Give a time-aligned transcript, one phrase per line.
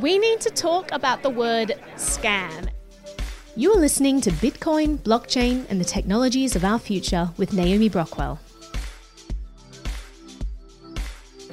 [0.00, 2.68] we need to talk about the word scam.
[3.56, 8.38] You are listening to Bitcoin, blockchain, and the technologies of our future with Naomi Brockwell.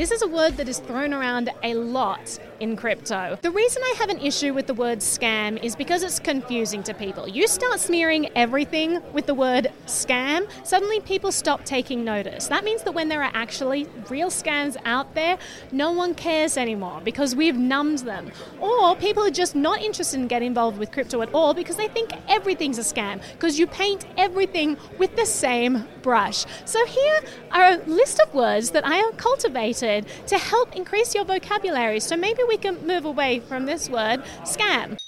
[0.00, 3.38] This is a word that is thrown around a lot in crypto.
[3.42, 6.94] The reason I have an issue with the word scam is because it's confusing to
[6.94, 7.28] people.
[7.28, 12.48] You start smearing everything with the word scam, suddenly people stop taking notice.
[12.48, 15.36] That means that when there are actually real scams out there,
[15.70, 18.32] no one cares anymore because we've numbed them.
[18.58, 21.88] Or people are just not interested in getting involved with crypto at all because they
[21.88, 26.46] think everything's a scam because you paint everything with the same brush.
[26.64, 27.20] So here
[27.52, 29.89] are a list of words that I have cultivated
[30.26, 32.00] to help increase your vocabulary.
[32.00, 34.98] So maybe we can move away from this word, scam.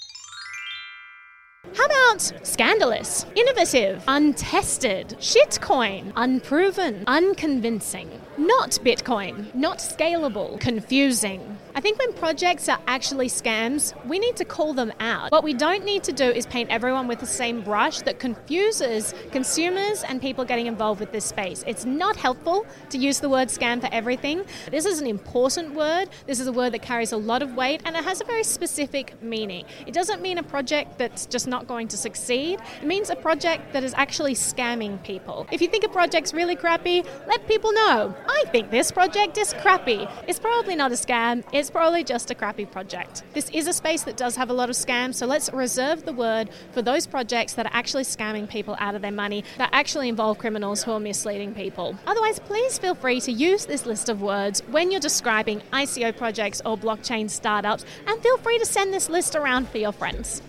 [1.75, 11.57] How about scandalous, innovative, untested, shitcoin, unproven, unconvincing, not Bitcoin, not scalable, confusing?
[11.75, 15.31] I think when projects are actually scams, we need to call them out.
[15.31, 19.15] What we don't need to do is paint everyone with the same brush that confuses
[19.31, 21.63] consumers and people getting involved with this space.
[21.65, 24.45] It's not helpful to use the word scam for everything.
[24.69, 26.09] This is an important word.
[26.27, 28.43] This is a word that carries a lot of weight and it has a very
[28.43, 29.65] specific meaning.
[29.87, 32.59] It doesn't mean a project that's just not going to succeed.
[32.81, 35.45] It means a project that is actually scamming people.
[35.51, 38.15] If you think a project's really crappy, let people know.
[38.27, 40.07] I think this project is crappy.
[40.27, 41.43] It's probably not a scam.
[41.51, 43.21] It's probably just a crappy project.
[43.33, 46.13] This is a space that does have a lot of scams, so let's reserve the
[46.13, 50.09] word for those projects that are actually scamming people out of their money, that actually
[50.09, 51.95] involve criminals who are misleading people.
[52.07, 56.61] Otherwise, please feel free to use this list of words when you're describing ICO projects
[56.65, 60.41] or blockchain startups, and feel free to send this list around for your friends.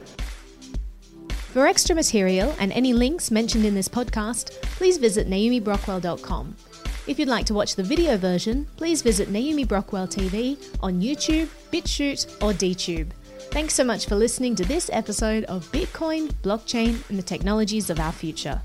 [1.55, 6.56] For extra material and any links mentioned in this podcast, please visit naomibrockwell.com.
[7.06, 11.46] If you'd like to watch the video version, please visit Naomi Brockwell TV on YouTube,
[11.72, 13.11] BitChute, or DTube.
[13.52, 18.00] Thanks so much for listening to this episode of Bitcoin, blockchain, and the technologies of
[18.00, 18.61] our future.